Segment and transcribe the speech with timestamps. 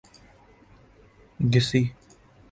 [1.51, 1.81] گسی